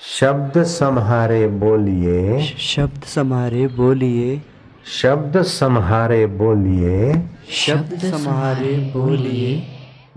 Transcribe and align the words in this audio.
शब्द 0.00 0.62
सम्हारे 0.62 1.48
बोलिए। 1.48 2.42
शब्द 2.42 3.04
समारे 3.04 3.66
बोलिए। 3.66 4.42
शब्द 4.86 5.42
सम्हारे 5.42 6.26
बोलिए। 6.26 7.28
शब्द 7.50 7.98
समारे 7.98 8.92
बोलिए। 8.96 9.62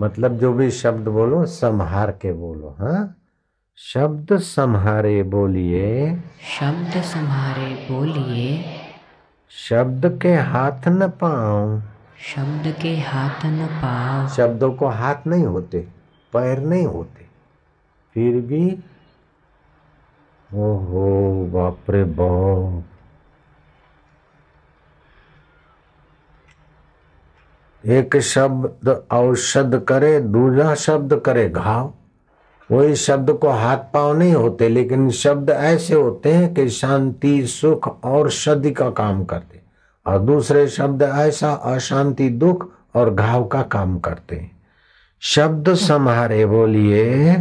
मतलब 0.02 0.38
जो 0.38 0.52
भी 0.52 0.70
शब्द 0.70 1.08
बोलो 1.08 1.46
संहार 1.46 2.10
के 2.10 2.32
बोलो 2.32 2.76
हाँ? 2.78 3.16
शब्द 3.76 4.38
सम्हारे 4.38 5.22
बोलिए। 5.22 6.16
शब्द 6.60 7.02
सम्हारे 7.02 7.86
बोलिए। 7.90 8.64
शब्द 9.68 10.18
के 10.22 10.34
हाथ 10.34 10.88
न 10.88 11.08
पाओ। 11.08 11.80
शब्द 12.34 12.74
के 12.82 12.96
हाथ 12.96 13.46
न 13.46 13.66
पाओ। 13.66 14.28
शब्दों 14.28 14.72
को 14.72 14.88
हाथ 14.88 15.26
नहीं 15.26 15.44
होते 15.44 15.78
पैर 16.32 16.58
नहीं 16.58 16.86
होते। 16.86 17.26
फिर 18.14 18.40
भी 18.40 18.76
ओहो 20.54 21.44
बाप 21.52 21.90
रे 21.90 22.04
बाप। 22.04 22.84
एक 27.86 28.16
शब्द 28.16 29.06
औषध 29.12 29.84
करे 29.88 30.20
दूसरा 30.20 30.74
शब्द 30.74 31.16
करे 31.16 31.48
घाव। 31.48 31.92
वही 32.70 32.96
शब्द 32.96 33.32
को 33.32 33.48
हाथ 33.48 33.76
पाँव 33.76 34.18
नहीं 34.18 34.32
होते, 34.32 34.68
लेकिन 34.68 35.10
शब्द 35.10 35.50
ऐसे 35.50 35.94
होते 35.94 36.32
हैं 36.32 36.54
कि 36.54 36.68
शांति, 36.68 37.46
सुख 37.46 38.04
और 38.04 38.30
शब्द 38.30 38.70
का 38.70 38.90
काम 38.90 39.24
करते। 39.24 39.60
और 40.06 40.18
दूसरे 40.18 40.68
शब्द 40.68 41.02
ऐसा 41.02 41.52
अशांति, 41.52 42.28
दुख 42.28 42.72
और 42.94 43.14
घाव 43.14 43.44
का 43.44 43.62
काम 43.62 43.98
करते। 43.98 44.36
हैं 44.36 44.61
शब्द 45.22 45.74
सम्हारे 45.74 46.46
बोलिए। 46.46 47.34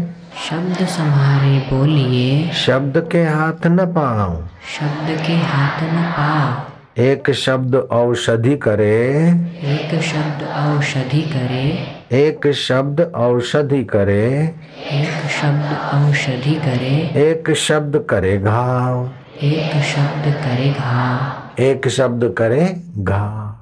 शब्द 0.49 0.87
सम्हारे 0.87 1.59
बोलिए। 1.59 2.51
शब्द 2.51 3.09
के 3.11 3.23
हाथ 3.23 3.67
न 3.67 3.85
पाओ 3.85 4.35
शब्द 4.79 5.27
के 5.27 5.33
हाथ 5.33 5.83
न 5.83 6.11
पाओ। 6.11 7.01
एक 7.01 7.31
शब्द 7.31 7.75
औषधि 7.75 8.55
करे। 8.57 9.27
एक 9.63 10.01
शब्द 10.01 10.43
औषधि 10.43 11.21
करे। 11.21 11.95
एक 12.17 12.51
शब्द 12.53 13.11
औषधि 13.15 13.83
करे। 13.83 14.55
एक 14.91 15.29
शब्द 15.41 15.77
औषधि 15.93 16.55
करे। 16.55 17.21
एक 17.21 17.51
शब्द 17.51 18.05
करे 18.09 18.37
घाव। 18.37 19.09
एक 19.43 19.83
शब्द 19.83 20.33
करे 20.33 20.75
घाव। 20.79 21.61
एक 21.63 21.87
शब्द 21.87 22.35
करे 22.37 22.81
घाव। 22.97 23.60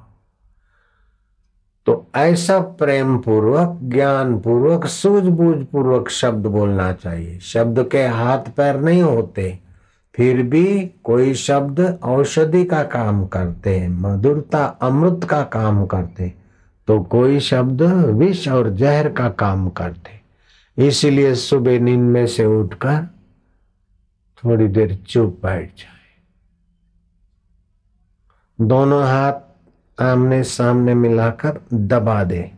तो 1.90 2.06
ऐसा 2.16 2.58
प्रेम 2.78 3.16
पूर्वक 3.18 3.78
ज्ञान 3.84 4.38
पूर्वक 4.40 4.84
सूझबूझ 4.86 5.56
पूर्वक 5.66 6.08
शब्द 6.10 6.46
बोलना 6.46 6.92
चाहिए। 6.94 7.38
शब्द 7.38 7.82
के 7.92 8.02
हाथ 8.08 8.50
पैर 8.56 8.78
नहीं 8.80 9.02
होते, 9.02 9.58
फिर 10.14 10.42
भी 10.42 10.64
कोई 11.04 11.34
शब्द 11.34 11.80
औषधि 12.04 12.64
का 12.64 12.82
काम 12.84 13.26
करते 13.26 13.78
हैं 13.78 13.88
मधुरता, 13.96 14.64
अमृत 14.82 15.24
का 15.30 15.42
काम 15.48 15.84
करते 15.86 16.32
तो 16.88 17.00
कोई 17.10 17.40
शब्द 17.40 17.82
विष 18.14 18.48
और 18.48 18.70
जहर 18.72 19.08
का 19.10 19.28
काम 19.36 19.68
करते। 19.70 20.86
इसलिए 20.86 21.34
सुबह 21.34 21.80
नींद 21.80 22.00
में 22.02 22.26
से 22.28 22.44
उठकर 22.46 23.06
थोड़ी 24.42 24.68
देर 24.68 24.98
चुप 25.08 25.38
बैठ 25.42 25.68
जाए। 25.68 25.98
दोनों 28.58 29.02
हाथ 29.04 29.48
आमने 30.00 30.42
सामने 30.42 30.94
मिलाकर 30.94 31.60
दबा 31.74 32.24
दे। 32.24 32.50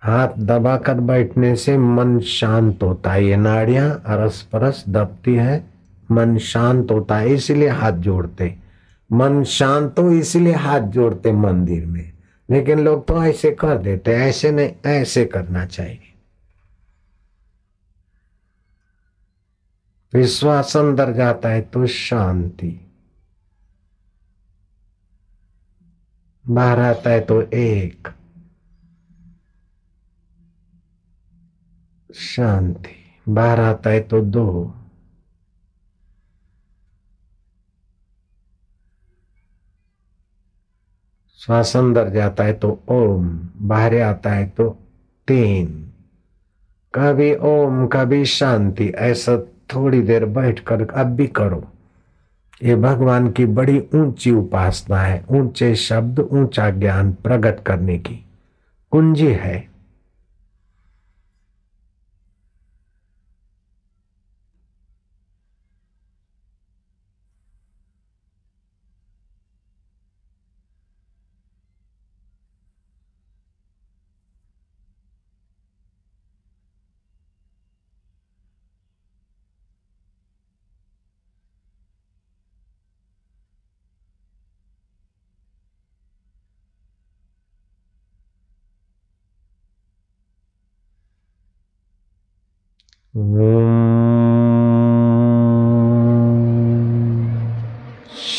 हाथ 0.00 0.28
दबाकर 0.38 0.94
बैठने 0.94 1.56
से 1.56 1.78
मन 1.78 2.20
शांत 2.20 2.82
होता 2.82 3.12
है। 3.12 3.24
ये 3.24 3.36
नाड़ियाँ 3.36 4.02
अरस 4.06 4.42
परस 4.42 4.84
दबती 4.88 5.34
है, 5.34 5.64
मन 6.10 6.38
शांत 6.38 6.90
होता 6.90 7.16
है, 7.16 7.28
इसलिए 7.28 7.68
हाथ 7.68 7.92
जोड़ते। 7.92 8.56
मन 9.12 9.44
शांत 9.44 9.98
हो, 9.98 10.10
इसलिए 10.10 10.52
हाथ 10.52 10.80
जोड़ते 10.80 11.32
मंदिर 11.32 11.86
में। 11.86 12.12
लेकिन 12.50 12.80
लोग 12.80 13.06
तो 13.06 13.24
ऐसे 13.24 13.50
कर 13.50 13.78
देते, 13.78 14.10
ऐसे 14.10 14.50
नहीं, 14.50 14.70
ऐसे 14.86 15.24
करना 15.24 15.66
चाहिए। 15.66 16.14
विश्वास 20.14 20.76
अंदर 20.76 21.12
जाता 21.12 21.48
है 21.48 21.60
तो 21.60 21.86
शांति। 21.86 22.89
आता 26.80 27.10
है 27.10 27.20
तो 27.20 27.42
एक 27.42 28.08
शांति 32.14 32.96
आता 33.38 33.90
है 33.90 34.00
तो 34.00 34.20
दो 34.20 34.74
श्वास 41.40 41.76
अंदर 41.76 42.08
जाता 42.08 42.44
है 42.44 42.52
तो 42.52 42.80
ओम 42.88 43.28
बाहर 43.68 44.00
आता 44.00 44.30
है 44.30 44.46
तो 44.48 44.68
तीन 45.28 45.66
कभी 46.94 47.34
ओम 47.34 47.86
कभी 47.86 48.24
शांति 48.24 48.88
ऐसा 48.88 49.36
थोड़ी 49.74 50.02
देर 50.02 50.24
बैठ 50.24 50.60
कर 50.60 50.86
अब 50.90 51.06
भी 51.06 51.26
करो 51.26 51.62
ये 52.62 52.76
भगवान 52.76 53.30
की 53.30 53.44
बड़ी 53.44 53.82
ऊँची 53.94 54.30
उपासना 54.30 55.00
है, 55.00 55.24
ऊँचे 55.30 55.74
शब्द, 55.74 56.20
ऊँचा 56.20 56.70
ज्ञान 56.70 57.12
प्रकट 57.12 57.62
करने 57.62 57.98
की। 57.98 58.26
कुंजी 58.90 59.26
है। 59.26 59.69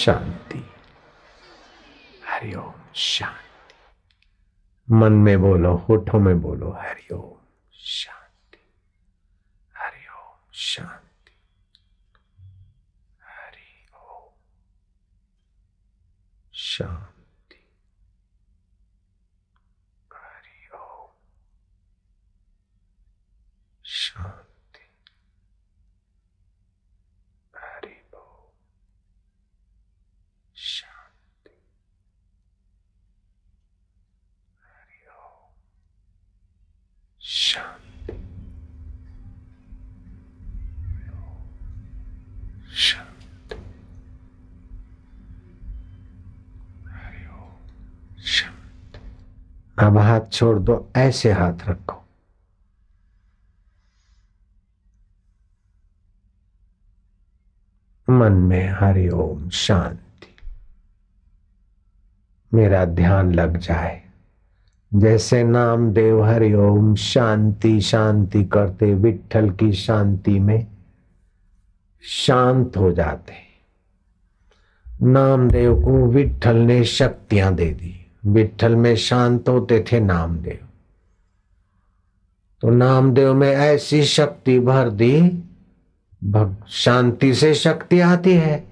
शांति। 0.01 0.73
हरिओम 2.27 2.93
शांति। 2.95 3.75
मन 4.93 5.13
में 5.13 5.41
बोलो 5.41 5.75
होठों 5.75 6.19
में 6.19 6.41
बोलो 6.41 6.71
हरिओम 6.71 7.45
शांति। 7.73 8.59
हरिओम 9.75 10.37
शांति। 10.53 11.07
शांति। 16.53 17.10
अब 49.81 49.97
हाथ 49.97 50.21
छोड़ 50.31 50.59
दो, 50.59 50.91
ऐसे 50.95 51.31
हाथ 51.31 51.53
रखो। 51.69 52.03
मन 58.09 58.31
में 58.31 58.69
हरि 58.69 59.09
ओम 59.09 59.49
शांति। 59.49 60.35
मेरा 62.53 62.85
ध्यान 62.85 63.33
लग 63.33 63.57
जाए। 63.57 64.01
जैसे 64.93 65.43
नाम 65.43 65.93
देव 65.93 66.23
हरि 66.23 66.53
ओम 66.53 66.95
शांति 66.95 67.81
शांति 67.81 68.45
करते 68.45 68.93
विठल 68.93 69.49
की 69.49 69.73
शांति 69.73 70.39
में 70.39 70.67
शांत 72.01 72.77
हो 72.77 72.91
जाते। 72.91 73.33
नामदेव 75.01 75.81
को 75.81 76.05
विठल 76.05 76.55
ने 76.55 76.83
शक्तियाँ 76.83 77.55
दे 77.55 77.73
दी। 77.73 78.00
विठल 78.25 78.75
में 78.75 78.95
शांत 78.95 79.49
होते 79.49 79.85
थे 79.91 79.99
नामदेव। 79.99 80.67
तो 82.61 82.69
नामदेव 82.69 83.33
में 83.33 83.49
ऐसी 83.49 84.03
शक्ति 84.03 84.59
भर 84.59 84.89
दी 84.89 85.43
शांति 86.69 87.33
से 87.33 87.53
शक्ति 87.55 87.99
आती 87.99 88.33
है, 88.33 88.63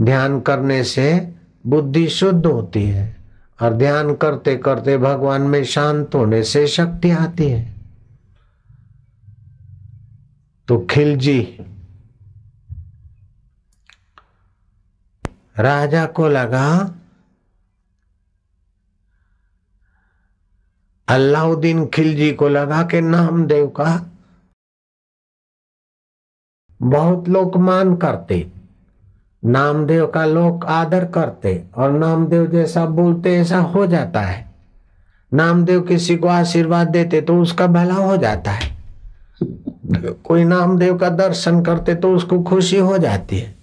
ध्यान 0.00 0.40
करने 0.40 0.84
से 0.84 1.34
बुद्धि 1.66 2.08
शुद्ध 2.08 2.46
होती 2.46 2.82
है, 2.82 3.16
और 3.62 3.74
ध्यान 3.74 4.14
करते 4.14 4.56
करते 4.56 4.98
भगवान 4.98 5.42
में 5.42 5.64
शांत 5.64 6.14
होने 6.14 6.42
से 6.42 6.66
शक्ति 6.66 7.10
आती 7.10 7.48
है। 7.48 7.74
तो 10.68 10.78
खिलजी 10.90 11.40
राजा 15.58 16.06
को 16.06 16.28
लगा 16.28 16.94
अल्लाउद्दीन 21.08 21.84
खिलजी 21.86 22.30
को 22.32 22.48
लगा 22.48 22.82
कि 22.82 23.00
नामदेव 23.00 23.66
का 23.76 24.00
बहुत 26.80 27.28
लोग 27.28 27.56
मान 27.56 27.94
करते, 27.96 28.46
नामदेव 29.42 30.06
का 30.06 30.24
लोग 30.24 30.64
आदर 30.66 31.04
करते 31.04 31.62
और 31.76 31.92
नामदेव 31.92 32.46
जैसा 32.46 32.84
बोलते 32.86 33.34
ऐसा 33.36 33.58
हो 33.58 33.86
जाता 33.86 34.20
है। 34.20 34.44
नामदेव 35.32 35.80
किसी 35.82 36.16
को 36.16 36.28
आशीर्वाद 36.28 36.88
देते 36.88 37.20
तो 37.20 37.40
उसका 37.42 37.66
भला 37.66 37.94
हो 37.94 38.16
जाता 38.16 38.50
है। 38.50 38.72
कोई 40.24 40.44
नामदेव 40.44 40.96
का 40.98 41.08
दर्शन 41.10 41.62
करते 41.62 41.94
तो 41.94 42.14
उसको 42.16 42.42
खुशी 42.42 42.78
हो 42.78 42.98
जाती 42.98 43.38
है। 43.38 43.54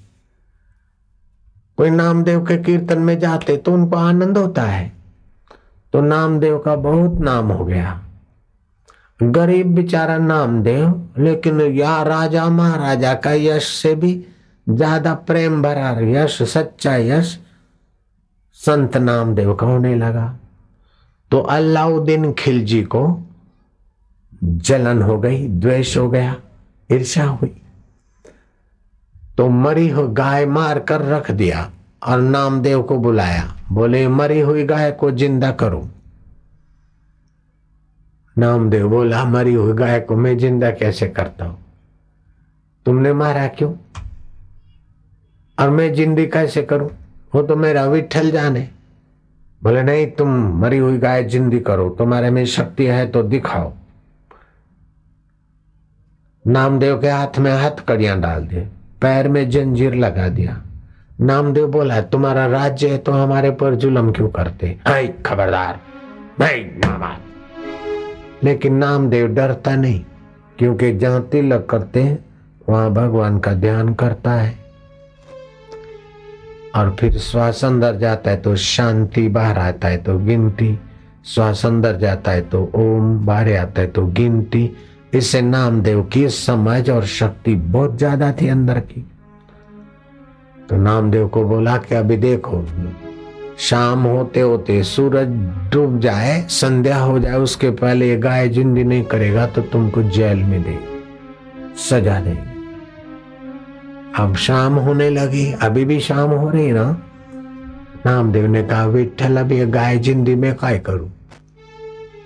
कोई 1.77 1.89
नामदेव 1.89 2.45
के 2.45 2.57
कीर्तन 2.57 2.99
में 2.99 3.17
जाते 3.19 3.57
तो 3.57 3.73
उनको 3.73 3.95
आनंद 3.97 4.38
होता 4.38 4.63
है। 4.63 4.91
तो 5.93 6.01
नामदेव 6.01 6.57
का 6.59 6.75
बहुत 6.77 7.19
नाम 7.19 7.51
हो 7.51 7.65
गया। 7.65 7.99
गरीब 9.19 9.73
बेचारा 9.75 10.17
नामदेव, 10.17 11.09
लेकिन 11.17 11.61
या 11.61 12.01
राजा 12.03 12.47
महाराजा 12.49 13.13
का 13.15 13.33
यश 13.33 13.67
से 13.73 13.93
भी 13.95 14.13
ज़्यादा 14.67 15.13
प्रेम 15.13 15.61
भरा 15.61 15.89
यश, 16.01 16.41
सच्चा 16.43 16.95
यश 16.95 17.38
संत 18.59 18.97
नामदेव 18.97 19.53
का 19.53 19.67
होने 19.67 19.95
लगा। 19.95 20.25
तो 21.31 21.39
अल्लाउद्दीन 21.39 22.31
खिलजी 22.33 22.81
को 22.83 23.03
जलन 24.43 25.01
हो 25.01 25.17
गई, 25.19 25.47
द्वेष 25.47 25.97
हो 25.97 26.09
गया 26.09 26.35
ईर्षा 26.89 27.23
हुई। 27.23 27.55
तो 29.38 29.47
मरी 29.49 29.88
हो, 29.89 30.07
गाय 30.07 30.45
मार 30.45 30.79
कर 30.79 31.01
रख 31.05 31.31
दिया। 31.31 31.69
और 32.07 32.21
नामदेव 32.21 32.81
को 32.81 32.98
बुलाया, 32.98 33.56
बोले, 33.71 34.07
मरी 34.07 34.39
हुई 34.39 34.63
गाय 34.63 34.92
को 34.92 35.12
ज़िंदा 35.12 35.51
करो। 35.51 35.89
नामदेव 38.38 38.89
बोला, 38.89 39.24
मरी 39.24 39.53
हुई 39.53 39.74
गाय 39.74 40.00
को 40.00 40.15
मैं 40.15 40.38
ज़िंदा 40.38 40.71
कैसे 40.71 41.07
करता 41.07 41.45
हूँ? 41.45 41.57
तुमने 42.86 43.13
मारा 43.13 43.48
क्यों? 43.48 43.74
और 45.59 45.69
मैं 45.69 45.94
जिंदी 45.94 46.25
कैसे 46.27 46.62
करूँ? 46.62 46.89
वो 47.36 47.42
तो 47.42 47.56
मेरा 47.56 47.86
विठल 47.86 48.31
जाने। 48.31 48.69
बोले, 49.63 49.83
नहीं, 49.83 50.07
तुम 50.07 50.30
मरी 50.62 50.77
हुई 50.77 50.98
गाय 50.98 51.24
जिंदी 51.24 51.59
करो, 51.59 51.89
तुम्हारे 51.89 52.30
में 52.30 52.45
शक्ति 52.45 52.86
है 52.86 53.07
तो 53.07 53.24
दिखाओ। 53.24 53.74
नामदेव 56.48 57.01
के 57.01 57.09
हाथ 57.09 57.39
में 57.39 57.51
हाथ 57.51 57.86
कड़ियाँ 57.88 58.19
डाल 58.21 58.45
दिए, 58.48 58.68
पैर 59.01 59.27
में 59.27 59.50
जंजीर 59.50 59.95
लगा 59.95 60.30
दिया। 60.30 60.62
नामदेव 61.21 61.68
बोला 61.68 61.94
है 61.94 62.09
तुम्हारा 62.09 62.45
राज्य 62.47 62.88
है 62.89 62.97
तो 62.97 63.12
हमारे 63.12 63.51
पर 63.53 63.75
जुलम 63.75 64.12
क्यों 64.12 64.29
करते? 64.29 64.77
खबरदार 65.25 65.79
लेकिन 68.44 68.73
नामदेव 68.75 69.27
डरता 69.27 69.75
नहीं, 69.75 70.00
क्योंकि 70.59 70.91
जहाँ 70.94 71.21
तिलक 71.31 71.65
करते 71.69 72.01
हैं, 72.01 72.18
वहाँ 72.69 72.89
भगवान 72.94 73.38
का 73.39 73.53
ध्यान 73.56 73.94
करता 73.94 74.31
है। 74.31 74.59
और 76.75 76.95
फिर 77.00 77.18
श्वास 77.19 77.63
अंदर 77.65 77.95
जाता 77.97 78.31
है 78.31 78.38
तो 78.38 78.56
शांति 78.56 79.27
बाहर 79.29 79.59
आता 79.59 79.88
है 79.88 79.97
तो 79.97 80.17
गिनती। 80.19 80.77
श्वास 81.25 81.65
अंदर 81.65 81.97
जाता 81.97 82.31
है 82.31 82.41
तो 82.44 82.63
ओम, 82.75 83.17
बाहर 83.25 83.56
आता 83.57 83.81
है 83.81 83.88
तो 83.88 84.06
गिनती। 84.07 84.69
इससे 85.13 85.41
नामदेव 85.41 86.01
की 86.03 86.27
समझ 86.29 86.89
और 86.89 87.06
शक्ति 87.07 87.56
बहुत 87.56 87.97
ज़्यादा 87.97 88.31
थी 88.31 88.47
अंदर 88.47 88.79
की। 88.81 89.06
तो 90.71 90.77
नामदेव 90.77 91.27
को 91.27 91.44
बोला 91.44 91.75
कि 91.77 91.95
अभी 91.95 92.15
देखो, 92.18 92.63
शाम 93.59 94.03
होते 94.03 94.41
होते 94.41 94.81
सूरज 94.83 95.29
डूब 95.71 96.00
जाए, 96.00 96.39
संध्या 96.50 96.97
हो 96.97 97.18
जाए, 97.19 97.38
उसके 97.38 97.69
पहले 97.71 98.07
ये 98.09 98.18
गाय 98.18 98.47
जिंदी 98.50 98.83
नहीं 98.83 99.03
करेगा 99.03 99.45
तो 99.47 99.62
तुमको 99.63 100.03
जेल 100.09 100.44
में 100.44 100.62
दे, 100.63 100.77
सजा 101.79 102.19
देगी 102.19 102.50
अब 104.18 104.35
शाम 104.35 104.75
होने 104.75 105.09
लगी, 105.09 105.51
अभी 105.53 105.83
भी 105.85 106.00
शाम 106.00 106.29
हो 106.31 106.50
रही 106.50 106.71
ना? 106.71 106.85
नामदेव 108.06 108.45
ने 108.45 108.62
कहा 108.63 108.85
विठल 108.85 109.38
अभी 109.38 109.57
ये 109.57 109.65
गाय 109.67 109.97
जिंदी 109.97 110.35
में 110.35 110.53
काय 110.56 110.79
करू? 110.79 111.09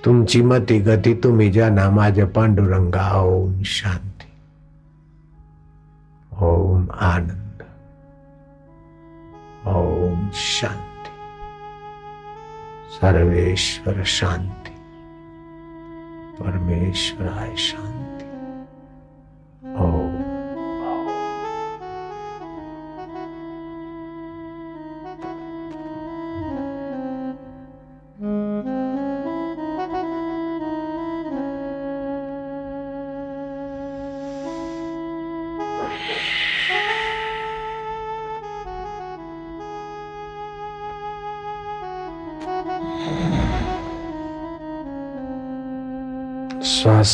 तुमची 0.04 0.42
मती 0.42 0.80
गती 0.82 1.14
तुम्ही 1.16 1.50
जाना, 1.52 1.90
माझ 1.90 2.20
पांडुरंगा, 2.36 3.10
ओम 3.22 3.64
शांति, 3.64 4.30
ओम 6.44 6.88
आनंद। 6.92 7.45
ओम 9.68 10.30
शांति। 10.32 11.10
सर्वेश्वर 12.96 14.04
शांति। 14.04 14.72
परमेश्वराय 16.44 17.56
शांति। 17.56 18.05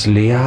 श्वास 0.01 0.07
लिया 0.07 0.41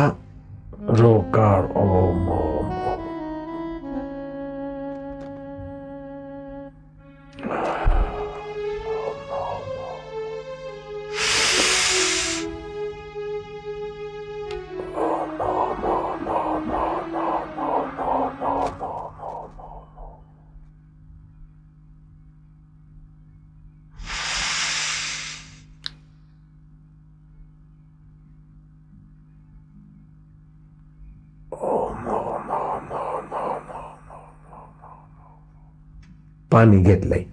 पानी 36.54 36.82
घेतलंय 36.82 37.26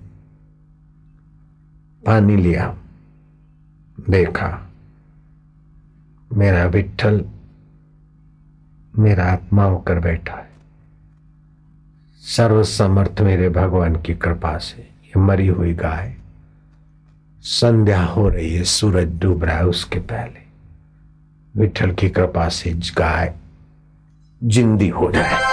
पानी 2.05 2.35
लिया. 2.35 2.77
देखा. 4.09 4.71
मेरा 6.33 6.65
विठल 6.65 7.25
मेरा 8.97 9.25
आत्मा 9.25 9.63
होकर 9.63 9.99
बैठा 9.99 10.35
है. 10.35 10.49
सर्व 12.21 12.63
समर्थ 12.63 13.21
मेरे 13.21 13.49
भगवान 13.49 13.95
की 13.95 14.13
कृपा 14.13 14.57
से 14.57 14.81
ये 14.81 15.19
मरी 15.19 15.47
हुई 15.47 15.73
गाय 15.73 16.15
संध्या 17.41 18.03
हो 18.03 18.29
रही 18.29 18.55
है, 18.55 18.63
सूरज 18.63 19.19
डूब 19.19 19.43
रहा 19.43 19.57
है 19.57 19.65
उसके 19.65 19.99
पहले. 19.99 20.41
विठल 21.61 21.91
की 21.91 22.09
कृपा 22.09 22.49
से 22.49 22.73
गाय 22.73 23.35
जिंदी 24.43 24.89
हो 24.89 25.11
जाए। 25.11 25.50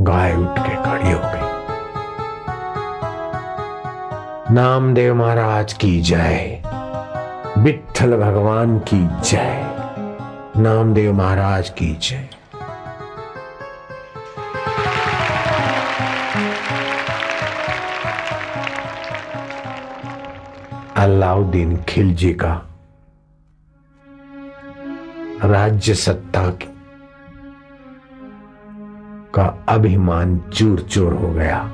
गाय 0.00 0.36
उठ 0.36 0.58
के 0.58 0.76
खड़ी 0.76 1.12
हो 1.12 1.20
गई। 1.24 1.48
नामदेव 4.54 5.14
महाराज 5.14 5.72
की 5.72 6.00
जय। 6.00 6.62
विठल 7.58 8.16
भगवान 8.16 8.78
की 8.78 9.08
जय। 9.30 9.74
नामदेव 10.56 11.12
महाराज 11.12 11.70
की 11.70 11.94
जय। 11.94 12.28
अलाउद्दीन 20.96 21.84
खिलजी 21.88 22.32
का 22.34 22.62
राज्य 25.44 25.94
सत्ता 25.94 26.50
का 26.50 26.77
अभिमान 29.68 30.38
चूर 30.38 30.80
चूर 30.80 31.12
हो 31.12 31.28
गया। 31.28 31.72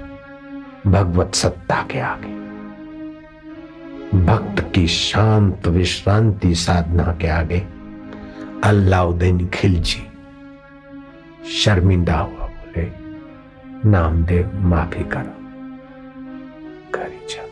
भगवत 0.87 1.35
सत्ता 1.35 1.83
के 1.83 2.01
आगे। 2.01 2.35
भक्त 4.27 4.73
की 4.75 4.87
शांत 4.87 5.67
विश्रांति 5.67 6.55
साधना 6.55 7.19
के 7.21 7.29
आगे 7.29 7.67
अल्लाउद्दीन 8.65 9.49
खिलजी 9.49 10.09
शर्मिंदा 11.51 12.19
हुआ 12.19 12.47
बोले, 12.47 12.91
नामदेव, 13.91 14.51
माफ़ी 14.55 15.05
करो। 15.05 15.45
जा 17.29 17.47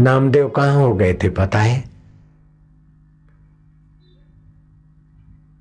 नामदेव 0.00 0.48
कहाँ 0.48 0.74
हो 0.74 0.94
गए 0.94 1.14
थे 1.14 1.28
पता 1.28 1.58
है? 1.58 1.91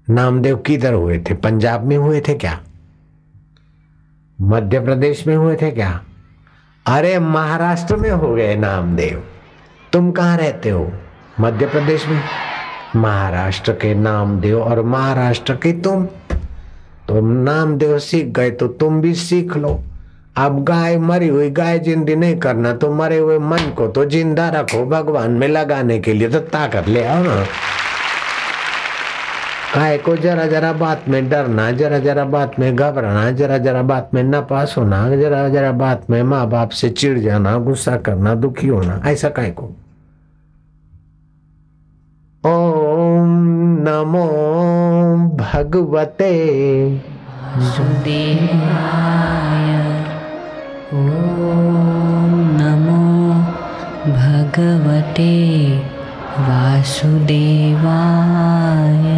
नामदेव 0.10 0.56
किधर 0.58 0.94
हुए 0.94 1.18
थे? 1.20 1.34
पंजाब 1.34 1.84
में 1.84 1.98
हुए 1.98 2.22
थे 2.22 2.34
क्या? 2.34 2.60
मध्य 4.42 4.80
प्रदेश 4.80 5.28
में 5.28 5.36
हुए 5.36 5.56
थे 5.56 5.72
क्या? 5.72 6.02
अरे, 6.86 7.20
महाराष्ट्र 7.20 7.96
में 7.96 8.12
हो 8.12 8.34
गए 8.36 8.56
नामदेव। 8.56 9.24
तुम 9.94 10.12
कहाँ 10.12 10.38
रहते 10.38 10.70
हो? 10.70 10.92
मध्य 11.40 11.66
प्रदेश 11.66 12.08
में? 12.08 12.22
महाराष्ट्र 12.96 13.72
के 13.72 13.94
नामदेव 13.96 14.62
और 14.62 14.82
महाराष्ट्र 14.82 15.56
के 15.56 15.72
तुम। 15.74 16.06
तुम 17.08 17.28
नामदेव 17.28 18.00
सीख 18.00 18.28
गए 18.28 18.52
तो 18.52 18.68
तुम 18.68 19.02
भी 19.02 19.14
सीख 19.14 19.58
लो। 19.58 19.84
अब 20.38 20.64
गाय 20.64 20.98
मरी 20.98 21.28
हुई, 21.28 21.50
गाय 21.50 21.80
जिंदी 21.80 22.16
नहीं 22.16 22.36
करना 22.38 22.74
तो 22.74 22.92
मरे 22.94 23.18
हुए 23.18 23.40
मन 23.40 23.74
को 23.78 23.88
तो 23.88 24.06
ज़िंदा 24.06 24.50
रखो, 24.50 24.86
भगवान 24.86 25.32
में 25.32 25.48
लगाने 25.48 26.00
के 26.00 26.14
लिए 26.14 26.30
तो 26.30 26.40
ताकत 26.40 26.88
ले 26.88 27.04
आओ 27.04 27.24
ना। 27.24 27.46
काय 29.76 29.98
को 29.98 30.16
जरा 30.16 30.46
जरा 30.46 30.74
बात 30.74 31.10
में 31.10 31.30
डरना, 31.30 31.72
जरा 31.72 32.00
जरा 32.00 32.26
बात 32.26 32.60
में 32.60 32.76
घबराना, 32.76 33.32
जरा 33.32 33.58
जरा 33.58 33.82
बात 33.82 34.10
में 34.14 34.24
नपास 34.24 34.76
होना, 34.78 35.16
जरा 35.16 35.50
जरा 35.50 35.72
बात 35.72 36.10
में 36.10 36.24
माँ 36.24 36.50
बाप 36.50 36.70
से 36.70 36.90
चिढ़ 36.90 37.20
जाना, 37.20 37.58
गुस्सा 37.58 37.98
करना, 37.98 38.36
दुखी 38.36 38.68
होना, 38.68 39.02
ऐसा 39.06 39.30
काय 39.30 39.52
को? 39.52 39.76
ओम 42.46 43.84
नमो 43.88 44.28
भगवते। 45.36 46.32
ॐ 50.94 52.58
नमो 52.60 53.34
भगवते 54.12 55.78
वासुदेवाय। 56.40 59.11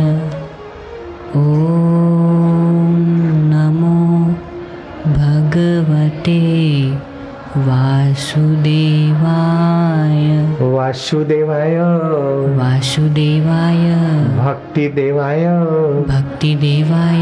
वासुदेवाय। 11.13 11.75
वासुदेवाय। 12.57 13.81
वासुदेवाय 14.37 14.37
भक्ति 14.37 14.87
देवाय 14.89 15.45
भक्तिदेवाय। 16.07 17.21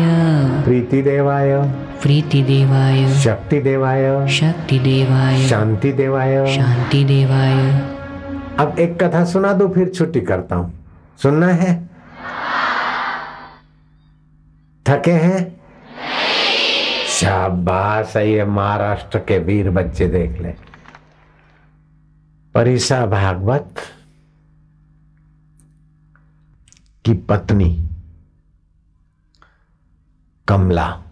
प्रीति 0.63 1.01
देवाय 1.01 1.51
प्रीतिदेवाय। 2.01 3.13
शक्ति 3.19 3.59
देवाय 3.59 4.27
शक्तिदेवाय। 4.29 5.47
शांति 5.47 5.91
देवाय 5.91 6.35
अब 8.59 8.79
एक 8.79 8.97
कथा 9.03 9.25
सुना 9.25 9.53
दो 9.53 9.67
फिर 9.67 9.89
छुट्टी 9.89 10.21
करता 10.21 10.55
हूँ। 10.55 10.73
सुनना 11.23 11.47
है? 11.47 11.75
थके 14.85 15.11
हैं? 15.11 15.55
शाबाश 17.09 18.15
ये 18.15 18.45
महाराष्ट्र 18.45 19.19
के 19.19 19.39
वीर 19.39 19.69
बच्चे 19.69 20.07
देख 20.07 20.41
ले। 20.41 20.70
परिसा 22.55 23.05
भागवत 23.05 23.75
की 27.05 27.13
पत्नी 27.13 27.89
कमला 30.47 31.03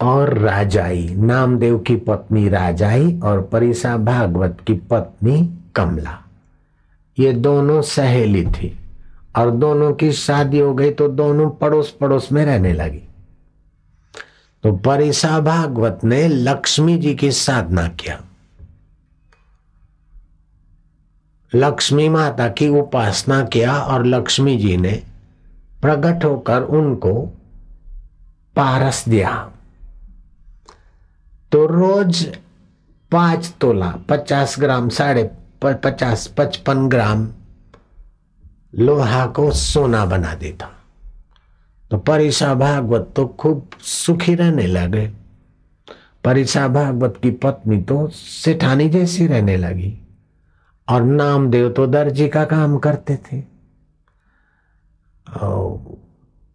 और 0.00 0.38
राजाई, 0.38 1.08
नामदेव 1.08 1.78
की 1.78 1.96
पत्नी 1.96 2.48
राजाई 2.48 3.20
और 3.20 3.42
परिसा 3.42 3.96
भागवत 3.96 4.58
की 4.66 4.74
पत्नी 4.74 5.58
कमला। 5.76 6.18
ये 7.18 7.32
दोनों 7.32 7.82
सहेली 7.82 8.44
थी 8.46 8.78
और 9.36 9.50
दोनों 9.50 9.92
की 9.94 10.12
शादी 10.12 10.58
हो 10.58 10.74
गई 10.74 10.90
तो 10.90 11.08
दोनों 11.08 11.50
पड़ोस 11.50 11.90
पड़ोस 12.00 12.32
में 12.32 12.44
रहने 12.44 12.72
लगी। 12.72 13.02
तो 14.62 14.72
परिसा 14.76 15.40
भागवत 15.40 16.00
ने 16.04 16.28
लक्ष्मी 16.28 16.98
जी 16.98 17.14
की 17.14 17.32
साधना 17.32 17.88
किया। 17.88 18.20
लक्ष्मी 21.54 22.08
माता 22.08 22.48
की 22.48 22.68
उपासना 22.68 23.44
किया 23.44 23.78
और 23.78 24.06
लक्ष्मी 24.06 24.56
जी 24.56 24.76
ने 24.76 25.02
प्रकट 25.82 26.24
होकर 26.24 26.62
उनको 26.62 27.22
पारस 28.56 29.08
दिया। 29.08 29.50
तो 31.52 31.66
रोज 31.66 32.38
पाँच 33.12 33.54
तोला, 33.60 33.94
पचास 34.08 34.56
ग्राम, 34.58 34.88
साढ़े 34.88 35.30
पचास, 35.64 36.26
पचपन 36.26 36.88
ग्राम 36.88 37.28
लोहा 38.74 39.26
को 39.26 39.50
सोना 39.50 40.04
बना 40.04 40.34
देता। 40.34 40.68
तो 41.90 41.98
परिसा 41.98 42.54
भागवत 42.54 43.12
तो 43.16 43.26
खूब 43.26 43.70
सुखी 43.80 44.34
रहने 44.34 44.66
लगे। 44.66 45.12
परिसा 46.24 46.68
भागवत 46.68 47.14
की 47.22 47.30
पत्नी 47.30 47.82
तो 47.82 48.08
सेठानी 48.08 48.88
जैसी 48.88 49.26
रहने 49.26 49.56
लगी। 49.56 49.99
और 50.90 51.02
नामदेव 51.02 51.68
तो 51.70 51.86
दर्जी 51.86 52.28
का 52.28 52.44
काम 52.44 52.78
करते 52.78 53.16
थे। 53.16 53.40
और 55.40 55.96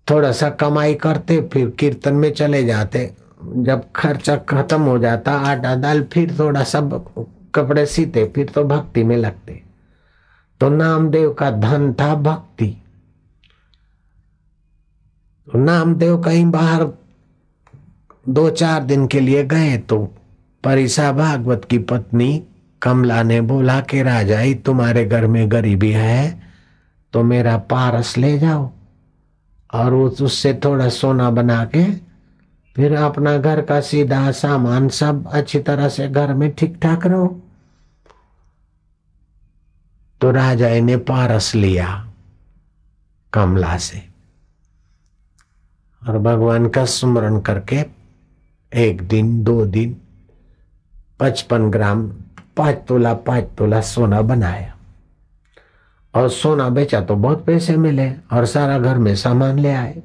थोड़ा 0.09 0.31
सा 0.31 0.49
कमाई 0.49 0.93
करते, 0.93 1.41
फिर 1.53 1.69
कीर्तन 1.69 2.13
में 2.13 2.33
चले 2.33 2.63
जाते। 2.63 3.13
जब 3.45 3.91
खर्चा 3.95 4.35
खत्म 4.35 4.81
हो 4.81 4.97
जाता, 4.99 5.31
आटा 5.31 5.75
दाल, 5.75 6.03
फिर 6.03 6.39
थोड़ा 6.39 6.63
सब 6.63 7.13
कपड़े 7.55 7.85
सीते, 7.85 8.25
फिर 8.25 8.49
तो 8.49 8.63
भक्ति 8.63 9.03
में 9.03 9.17
लगते। 9.17 9.61
तो 10.59 10.69
नामदेव 10.69 11.33
का 11.33 11.51
धन 11.51 11.93
था 11.93 12.13
भक्ति। 12.15 12.67
तो 15.47 15.59
नामदेव 15.59 16.21
कहीं 16.21 16.45
बाहर 16.45 16.87
दो 18.29 18.49
चार 18.49 18.83
दिन 18.83 19.07
के 19.07 19.19
लिए 19.19 19.43
गए 19.43 19.77
तो 19.77 19.97
परिसा 20.63 21.11
भागवत 21.11 21.65
की 21.65 21.77
पत्नी 21.79 22.43
कमला 22.85 23.21
ने 23.23 23.41
बोला 23.41 23.79
कि, 23.81 24.01
राजाई, 24.03 24.53
तुम्हारे 24.53 25.05
घर 25.05 25.27
में 25.27 25.51
गरीबी 25.51 25.91
है 25.91 26.41
तो 27.13 27.23
मेरा 27.23 27.57
पारस 27.57 28.17
ले 28.17 28.37
जाओ। 28.39 28.71
और 29.73 29.93
उससे 29.93 30.53
थोड़ा 30.65 30.89
सोना 30.89 31.29
बना 31.29 31.63
के 31.65 31.83
फिर 32.75 32.95
अपना 32.95 33.37
घर 33.37 33.61
का 33.61 33.79
सीधा 33.81 34.31
सामान 34.31 34.89
सब 34.89 35.27
अच्छी 35.27 35.59
तरह 35.59 35.89
से 35.89 36.07
घर 36.07 36.33
में 36.33 36.49
ठीक 36.51 36.77
ठाक 36.81 37.05
रहो। 37.07 37.27
तो 40.21 40.31
राजा 40.31 40.69
ने 40.79 40.97
पारस 40.97 41.55
लिया 41.55 41.87
कमला 43.33 43.77
से 43.77 44.01
और 46.01 46.17
भगवान 46.17 46.67
का 46.69 46.85
स्मरण 46.85 47.39
करके 47.39 47.85
एक 48.73 49.01
दिन, 49.01 49.43
दो 49.43 49.65
दिन, 49.65 49.97
पचपन 51.19 51.69
ग्राम 51.71 52.11
पाँच 52.57 52.75
तोला 52.87 53.13
पाँच 53.13 53.43
तोला 53.57 53.81
सोना 53.81 54.21
बनाया। 54.21 54.73
और 56.13 56.29
सोना 56.29 56.69
बेचा 56.69 57.01
तो 57.01 57.15
बहुत 57.15 57.45
पैसे 57.45 57.77
मिले 57.77 58.09
और 58.31 58.45
सारा 58.45 58.77
घर 58.79 58.97
में 58.97 59.15
सामान 59.15 59.59
ले 59.59 59.71
आए। 59.71 60.03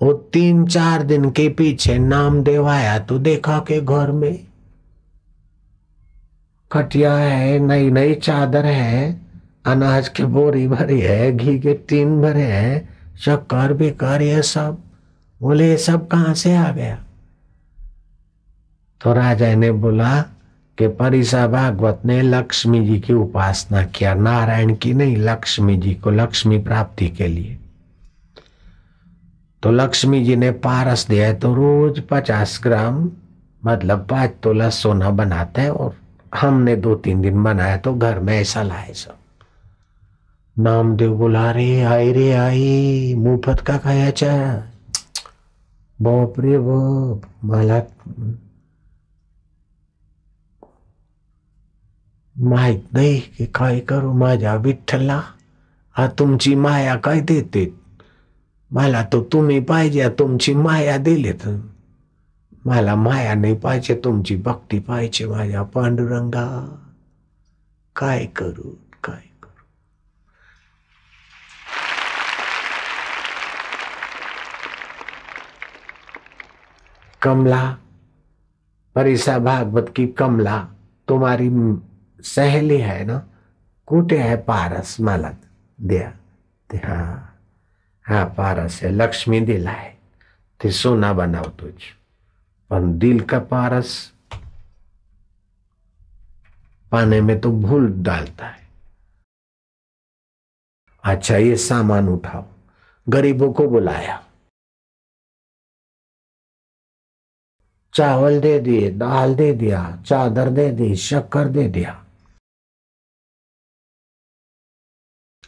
वो 0.00 0.12
तीन 0.12 0.66
चार 0.66 1.02
दिन 1.02 1.30
के 1.30 1.48
पीछे 1.48 1.98
नाम 1.98 2.42
देवाया 2.42 2.98
तो 2.98 3.18
देखा 3.18 3.58
के 3.58 3.80
घर 3.80 4.10
में 4.10 4.46
खटिया 6.72 7.14
है 7.14 7.58
नई 7.58 7.90
नई 7.90 8.14
चादर 8.14 8.66
है, 8.66 9.20
अनाज 9.66 10.08
के 10.08 10.24
बोरी 10.24 10.66
भरी 10.68 11.00
है, 11.00 11.36
घी 11.36 11.58
के 11.58 11.74
टीन 11.88 12.20
भरे 12.22 12.42
हैं, 12.42 12.88
शक्कर, 13.16 13.72
बेकार, 13.72 14.22
ये 14.22 14.42
सब। 14.42 14.78
बोले, 15.40 15.68
ये 15.68 15.76
सब 15.76 16.08
कहाँ 16.08 16.34
से 16.34 16.54
आ 16.56 16.70
गया? 16.72 16.96
तो 19.00 19.12
राजा 19.12 19.54
ने 19.54 19.70
बोला 19.72 20.24
कि 20.78 20.88
परिसा 20.88 21.46
भागवत 21.46 22.00
ने 22.04 22.20
लक्ष्मी 22.22 22.84
जी 22.86 22.98
की 23.00 23.12
उपासना 23.12 23.82
किया, 23.84 24.14
नारायण 24.14 24.74
की 24.74 24.92
नहीं, 24.94 25.16
लक्ष्मी 25.16 25.76
जी 25.76 25.94
को 25.94 26.10
लक्ष्मी 26.10 26.58
प्राप्ति 26.58 27.08
के 27.08 27.26
लिए। 27.26 27.58
तो 29.62 29.70
लक्ष्मी 29.70 30.24
जी 30.24 30.36
ने 30.36 30.50
पारस 30.50 31.06
दिया 31.08 31.26
है 31.26 31.34
तो 31.34 31.54
रोज 31.54 32.00
पचास 32.10 32.60
ग्राम 32.62 33.10
मतलब 33.62 34.06
पाँच 34.10 34.32
तोला 34.42 34.68
सोना 34.70 35.10
बनाते 35.10 35.60
हैं 35.60 35.70
और 35.70 35.94
हमने 36.34 36.76
दो 36.76 36.94
तीन 36.94 37.20
दिन 37.22 37.42
बनाया 37.44 37.76
तो 37.76 37.94
घर 37.94 38.18
में 38.18 38.32
ऐसा 38.34 38.62
लाए 38.62 38.92
सब। 38.94 39.14
नामदेव 40.56 41.14
बोला 41.14 41.50
रे 41.50 41.80
आई 41.82 42.12
रे 42.12 42.30
आई 42.32 43.14
मुफत 43.18 43.60
का 43.60 43.76
खायच्या 43.78 44.34
बाप 45.98 46.40
रे 46.40 46.58
बाप, 46.58 47.22
मला 47.44 47.78
माहित 52.36 52.92
नाही 52.92 53.20
की 53.20 53.46
काय 53.46 53.80
करू? 53.80 54.12
माझ्या 54.12 54.54
विठ्ठला 54.54 55.20
हा 55.96 56.06
तुमची 56.18 56.54
माया 56.54 56.96
काय 56.96 57.20
देते? 57.20 57.74
मला 58.70 59.02
तो 59.12 59.22
तुम्ही 59.22 59.60
पाहिजे 59.60 60.08
तुमची 60.08 60.54
माया 60.54 60.96
दिली 60.96 61.32
तर 61.32 61.56
मला 62.66 62.94
माया 62.94 63.34
नाही 63.34 63.54
पाहिजे, 63.54 64.00
तुमची 64.04 64.36
भक्ती 64.36 64.78
पाहिजे 64.78 65.26
माझ्या 65.26 65.62
पांडुरंगा. 65.62 66.46
काय 67.96 68.26
करू? 68.26 68.74
काय 69.04 69.22
करू? 69.42 69.62
कमला, 77.22 77.76
परिसा 78.94 79.38
भागवत 79.38 79.92
की 79.96 80.06
कमला, 80.06 80.64
तुम्हारी 81.08 81.48
सहेली 82.24 82.78
है 82.78 83.04
ना? 83.04 83.28
कुठे 83.86 84.18
है 84.18 84.36
पारस 84.36 85.00
मला 85.00 85.34
दिया। 85.80 86.16
हा 86.74 87.30
हा, 88.08 88.24
पारस 88.24 88.82
है, 88.82 88.90
लक्ष्मी 88.90 89.40
दिला 89.40 89.72
ते 90.60 90.70
सोना 90.70 91.12
बनावतोच 91.12 91.82
पण 92.70 92.98
दिल 92.98 93.20
का 93.20 93.38
पारस 93.38 94.12
पाने 96.92 97.20
में 97.20 97.40
तो 97.40 97.52
भूल 97.52 98.02
डालता 98.02 98.46
है। 98.46 98.68
अच्छा 101.04 101.36
ये 101.36 101.56
सामान 101.56 102.08
उठाओ। 102.08 102.44
गरीबों 103.08 103.52
को 103.52 103.68
बुलाया। 103.68 104.24
चावल 107.94 108.40
दे 108.40 108.60
दिए, 108.60 108.90
दाल 108.90 109.34
दे 109.34 109.52
दिया, 109.52 110.02
चादर 110.06 110.50
दे 110.50 110.70
दी, 110.70 110.96
शक्कर 110.96 111.48
दे 111.48 111.68
दिया। 111.68 112.03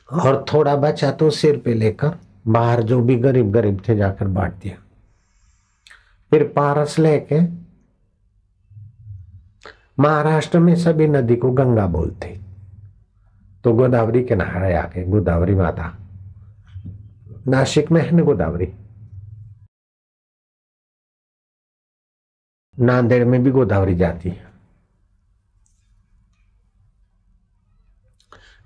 और 0.08 0.44
थोड़ा 0.52 0.74
बचा 0.76 1.10
तो 1.10 1.30
सिर 1.30 1.56
पे 1.58 1.74
लेकर 1.74 2.18
बाहर 2.46 2.82
जो 2.82 3.00
भी 3.00 3.16
गरीब 3.16 3.50
गरीब 3.52 3.82
थे 3.88 3.96
जाकर 3.96 4.28
बांट 4.28 4.52
दिया। 4.54 4.76
फिर 6.32 6.46
पारस 6.56 6.98
लेके 6.98 7.40
महाराष्ट्र 9.98 10.58
में 10.58 10.74
सभी 10.76 11.06
नदी 11.08 11.36
को 11.36 11.50
गंगा 11.50 11.86
बोलते। 11.88 12.28
तो 13.64 13.72
गोदावरी 13.72 14.22
के 14.24 14.34
नहारे 14.34 14.74
आके 14.74 15.04
गोदावरी 15.04 15.54
माता, 15.54 15.92
नासिक 17.48 17.90
में 17.92 18.00
है 18.02 18.10
ना 18.10 18.22
गोदावरी? 18.22 18.72
नांदेड़ 22.78 23.24
में 23.24 23.42
भी 23.44 23.50
गोदावरी 23.50 23.94
जाती 23.94 24.28
है। 24.28 24.45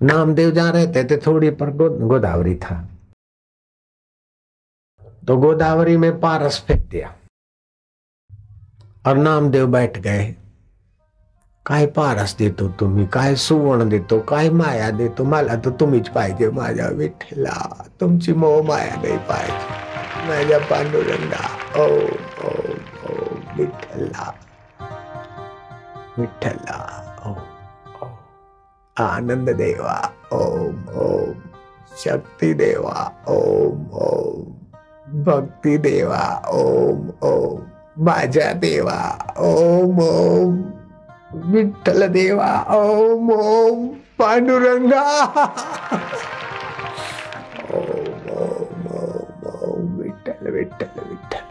नामदेव 0.03 0.51
जहाँ 0.51 0.71
रहते 0.71 1.03
थे 1.03 1.17
थोड़ी 1.17 1.49
पर 1.49 1.69
गोदावरी 2.07 2.55
था। 2.55 2.87
तो 5.27 5.37
गोदावरी 5.37 5.97
में 5.97 6.19
पारस 6.19 6.63
फेंक 6.67 6.81
दिया। 6.81 7.15
और 9.07 9.17
नामदेव 9.17 9.67
बैठ 9.67 9.99
गए। 9.99 10.35
काय 11.65 11.85
पारस 11.85 12.35
देतो 12.37 12.69
तुम्ही? 12.69 13.07
काय 13.07 13.35
सुवर्ण 13.35 13.89
देतो? 13.89 14.19
काय 14.19 14.49
माया 14.49 14.91
देतो? 14.91 15.23
मला 15.23 15.55
तर 15.55 15.69
तुम्हीच 15.69 16.09
पाहिजे, 16.09 16.49
माझ्या 16.49 16.87
विठ्ठला। 16.87 17.87
तुमची 17.99 18.33
मोह 18.33 18.67
माया 18.67 18.95
नाही 18.95 19.17
पाहिजे। 19.17 19.91
माझ्या 20.27 20.59
पांडुरंगा। 20.59 21.45
ओम 21.83 23.57
विठ्ठला। 23.57 24.33
विठ्ठला। 26.19 26.97
ओम 26.97 27.07
ओम 27.07 27.10
आनंद 29.01 29.49
देवा 29.61 29.95
ओम 30.33 30.87
ओम 31.03 31.33
शक्ती 32.03 32.53
देवा 32.61 32.95
ओम 33.29 33.85
ओम 34.07 35.23
भक्ती 35.23 35.77
देवा 35.85 36.21
ओम 36.53 37.09
ओम 37.29 37.59
माझ्या 38.05 38.51
देवा 38.65 38.99
ओम 39.47 39.99
ओम 40.01 40.61
विठ्ठल 41.51 42.07
देवा 42.13 42.51
ओम 42.75 43.29
ओम 43.31 43.87
पांडुरंगा 44.19 45.03
ओम 47.73 48.29
ओम 48.37 48.87
ओम 48.97 49.45
ओम 49.69 49.95
विठ्ठल 50.01 50.51
विठ्ठल 50.53 50.99
विठ्ठल 51.09 51.49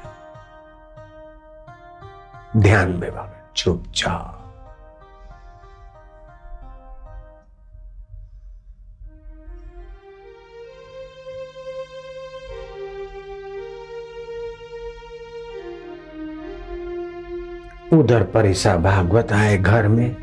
ध्यान 2.61 2.97
में 3.01 3.11
भाग 3.15 3.33
चुपचाप 3.57 4.40
उधर 18.11 18.23
परिसा 18.25 18.75
भागवत 18.77 19.33
आए 19.33 19.57
घर 19.59 19.87
में। 19.89 20.17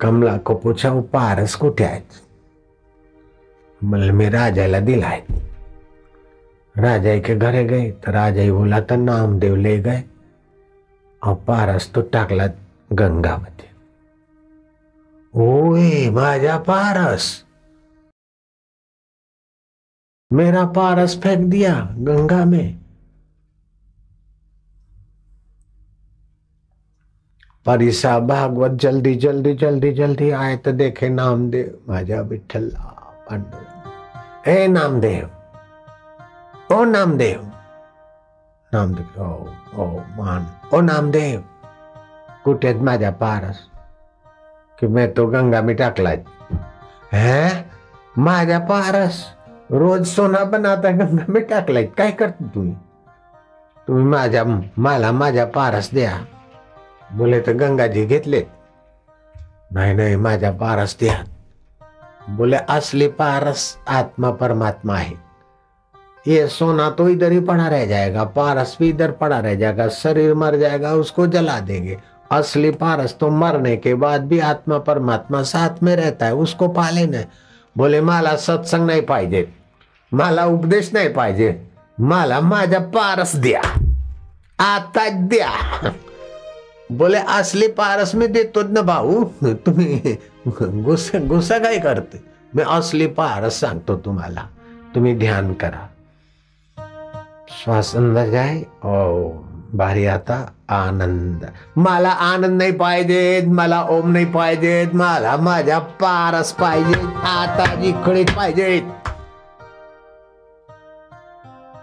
कमला 0.00 0.36
को 0.38 0.54
पूछा, 0.54 0.90
वो 0.90 1.00
पारस 1.02 1.56
आहेत 1.80 2.20
म्हणलं 3.80 4.12
मी 4.12 4.28
राजाला 4.28 4.80
दिलाय 4.80 5.22
राजाई 6.76 7.20
के 7.20 7.34
घरे 7.36 7.64
गए 7.64 7.90
तो 7.90 8.12
राजाई 8.12 8.50
बोला 8.50 8.80
तर 8.80 8.96
नामदेव 8.96 9.56
ले 9.56 9.76
गए, 9.80 10.02
और 11.22 11.34
पारस 11.46 11.90
तो 11.94 12.02
टाकला 12.12 12.46
गंगामध्ये 12.92 13.68
ओए 15.34 16.10
माझा 16.10 16.58
पारस! 16.68 17.26
मेरा 20.30 20.64
पारस 20.76 21.20
फेंक 21.22 21.48
दिया 21.50 21.74
गंगा 21.98 22.44
में। 22.44 22.80
परिसा 27.66 28.18
भागवत 28.18 28.70
जल्दी 28.70 29.14
जल्दी 29.14 29.54
जल्दी 29.54 29.92
जल्दी 29.92 30.30
आए 30.30 30.56
तो 30.56 30.72
देखे 30.72 31.08
नामदेव। 31.08 31.92
विठ्ठला 32.20 33.12
पांडुरंग। 33.30 34.48
ए, 34.48 34.66
नामदेव। 34.66 35.30
ओ, 36.74 36.84
नामदेव। 36.84 37.52
नामदेव, 38.74 39.22
ओ 39.76 39.84
मान। 39.98 40.46
ओ, 40.74 40.80
नामदेव। 40.80 41.44
आहेत 42.64 42.76
माझ्या 42.76 43.10
पारस? 43.10 43.58
की 44.80 44.86
मैं 44.86 45.12
तो 45.12 45.26
गंगा 45.26 45.62
में 45.62 45.76
टाकलाय. 45.76 46.24
है? 47.12 47.70
माझ्या 48.18 48.58
पारस? 48.58 49.24
रोज 49.70 50.06
सोना 50.06 50.44
बनाता 50.44 50.90
गंगा 50.90 51.24
में 51.28 51.44
टाकलाय. 51.44 51.84
काय 51.84 52.10
करते 52.10 52.44
तुम्ही? 52.54 52.76
तुम्ही 53.88 54.04
माझ्या, 54.04 54.44
मला 54.78 55.12
माझ्या 55.12 55.46
पारस 55.46 55.90
द्या. 55.94 56.24
बोले 57.10 57.40
तर 57.40 57.52
गंगाजी 57.52 58.04
घेतले 58.06 58.42
नाही 59.72 59.94
नाही, 59.94 60.16
माझ्या 60.16 60.50
पारस 60.52 60.96
द्या 61.00 61.22
बोले, 62.28 62.56
असली 62.56 63.08
पारस 63.08 63.76
आत्मा 63.88 64.30
परमात्मा 64.30 64.96
है 64.96 65.14
ये 66.26 66.46
सोना 66.48 66.88
तो 66.90 67.08
इधर 67.08 67.32
ही 67.32 67.40
पड़ा 67.40 67.68
रह 67.68 67.84
जाएगा, 67.86 68.24
पारस 68.26 68.76
भी 68.80 68.88
इधर 68.88 69.10
पड़ा 69.10 69.38
रह 69.40 69.54
जाएगा, 69.54 69.88
शरीर 69.88 70.34
मर 70.34 70.56
जाएगा, 70.56 70.92
उसको 70.94 71.26
जला 71.26 71.58
देंगे. 71.60 71.96
असली 72.30 72.70
पारस 72.70 73.14
तो 73.20 73.28
मरने 73.30 73.76
के 73.76 73.94
बाद 73.94 74.26
भी 74.28 74.38
आत्मा 74.38 74.78
परमात्मा 74.78 75.42
साथ 75.42 75.82
में 75.82 75.94
रहता 75.96 76.26
है, 76.26 76.34
उसको 76.34 76.68
पाले 76.68 77.06
न. 77.06 77.24
बोले, 77.76 78.00
मला 78.00 78.36
सत्संग 78.36 78.86
नाही 78.86 79.00
पाहिजे 79.00 79.48
मला 80.12 80.44
उपदेश 80.46 80.92
नाही 80.92 81.08
पाहिजे 81.08 81.50
मला 81.98 82.40
माझ्या 82.40 82.80
पारस 82.90 83.34
द्या, 83.36 83.62
आता 84.58 85.08
द्या. 85.28 85.50
बोले 86.90 87.18
असली 87.28 87.66
पारस 87.68 88.14
मी 88.14 88.26
देतो 88.26 88.62
ना 88.68 88.80
भाऊ. 88.82 89.24
तुम्ही 89.66 90.16
गुस्सा 90.84 91.18
गुस्सा 91.28 91.58
काय 91.58 91.78
करते? 91.78 92.22
मी 92.54 92.62
असली 92.68 93.06
पारस 93.06 93.60
सांगतो 93.60 93.96
तुम्हाला. 94.04 94.46
तुम्ही 94.94 95.14
ध्यान 95.18 95.52
करा. 95.54 95.86
श्वास 97.62 97.94
अंदर 97.96 98.26
जाए 98.30 98.62
ओ 98.84 99.28
भारी 99.74 100.06
आता 100.06 100.44
आनंद. 100.68 101.44
मला 101.76 102.08
आनंद 102.08 102.58
नाही 102.58 102.72
पाहिजेत 102.76 103.48
मला 103.48 103.80
ओम 103.90 104.10
नाही 104.12 104.24
पाहिजेत 104.32 104.94
मला 104.94 105.36
माझ्या 105.36 105.78
पारस 105.78 106.52
पाहिजे 106.52 107.00
आता 107.28 107.74
जिकडे 107.80 108.24
पाहिजेत. 108.36 108.82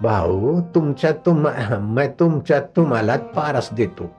भाऊ 0.01 0.59
तुमच्या 0.75 1.11
तुम 1.25 1.47
मैं 1.93 2.09
तुमच्या 2.19 2.59
तुम्हाला 2.75 3.15
पारस 3.35 3.69
देतो. 3.73 4.11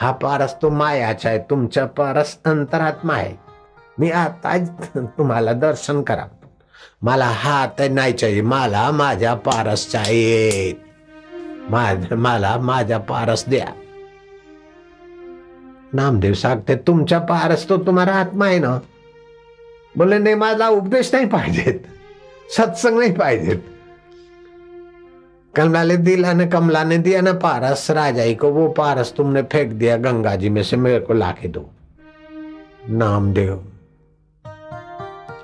हा 0.00 0.10
पारस 0.12 0.54
तो 0.62 0.70
मायाचा 0.70 1.28
आहे 1.28 1.38
तुमचा 1.38 1.86
पारस 1.86 2.38
अंतरात्मा 2.44 3.14
आहे. 3.14 3.34
मी 3.98 4.10
आताच 4.10 4.70
तुम्हाला 4.96 5.52
दर्शन 5.52 6.02
करा. 6.02 6.24
मला 7.02 7.26
हात 7.26 7.82
नाही 7.90 8.12
चाहिए 8.12 8.40
मला 8.40 8.90
माझ्या 8.90 9.34
पारस 9.34 9.90
चाहिए 9.90 10.72
माझ 11.70 12.12
मला 12.12 12.56
माझ्या 12.56 12.98
पारस 12.98 13.44
द्या. 13.48 13.66
नामदेव 15.92 16.32
सांगते 16.32 16.76
तुमच्या 16.76 17.18
पारस 17.18 17.68
तो 17.68 17.76
तुम्हाला 17.76 18.12
आत्मा 18.12 18.46
आहे 18.46 18.58
ना? 18.58 18.78
बोले 19.96 20.18
नाही 20.18 20.34
माझा 20.34 20.68
उपदेश 20.68 21.14
नाही 21.14 21.26
पाहिजेत. 21.26 21.80
सत्संग 22.56 22.98
नाही 22.98 23.12
पाहिजेत. 23.12 23.58
कमला 25.58 25.82
ने 25.82 25.96
दिला 25.96 26.32
ने 26.32 26.46
कमला 26.46 26.84
ने 26.84 26.98
दिया 26.98 27.20
ना 27.20 27.32
पारस 27.32 27.90
राजाई 27.90 28.34
को 28.34 28.50
वो 28.50 28.68
पारस 28.68 29.14
तुमने 29.16 29.42
फेंक 29.42 29.72
दिया, 29.72 29.96
गंगा 29.96 30.36
जी 30.36 30.48
में 30.48 30.62
से 30.62 30.76
मेरे 30.76 31.00
को 31.00 31.14
लाके 31.14 31.48
दो। 31.48 31.70
नामदेव, 32.88 33.72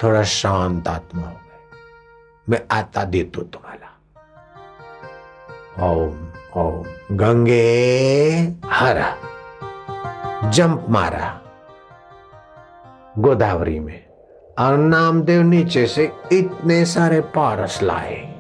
थोड़ा 0.03 0.23
शांत 0.23 0.89
आत्मा 0.89 1.23
हो 1.23 1.29
गए। 1.29 1.59
मैं 2.49 2.63
आता 2.71 3.05
देतो 3.05 3.43
तुम्हाला। 3.43 3.91
ओम 5.93 6.29
ओम, 6.61 7.17
गंगे 7.17 8.53
हरा, 8.67 9.17
जंप 10.51 10.87
मारा, 10.89 11.41
गोदावरी 13.19 13.81
में। 13.81 14.07
और 14.59 14.77
नामदेव 14.77 15.43
नीचे 15.43 15.87
से 15.87 16.13
इतने 16.33 16.85
सारे 16.85 17.21
पारस 17.21 17.83
लाए। 17.83 18.35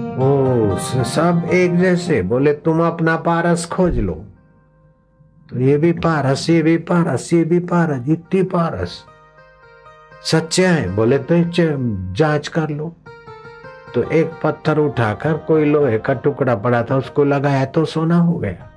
ओ 0.00 0.49
स- 0.76 1.14
सब 1.14 1.48
एक 1.52 1.76
जैसे, 1.76 2.22
बोले, 2.22 2.52
तुम 2.52 2.82
अपना 2.82 3.16
पारस 3.16 3.66
खोज 3.66 3.98
लो। 3.98 4.24
तो 5.50 5.60
ये 5.60 5.76
भी 5.76 5.92
पारस, 5.92 6.50
ये 6.50 6.62
भी 6.62 6.76
पारस, 6.76 7.32
ये 7.32 7.44
भी 7.44 7.58
पारस, 7.58 8.08
इतनी 8.08 8.42
पारस। 8.42 9.04
सच्चे 10.24 10.66
हैं, 10.66 10.96
बोले 10.96 11.18
तो 11.18 11.34
जाँच 12.12 12.48
कर 12.48 12.68
लो। 12.68 12.96
तो 13.94 14.10
एक 14.10 14.30
पत्थर 14.44 14.78
उठाकर 14.78 15.36
कोई 15.36 15.64
लोहे 15.64 15.98
का 15.98 16.14
टुकड़ा 16.14 16.54
पड़ा 16.54 16.82
था, 16.82 16.96
उसको 16.96 17.24
लगाया 17.24 17.64
तो 17.64 17.84
सोना 17.84 18.16
हो 18.16 18.38
गया। 18.38 18.70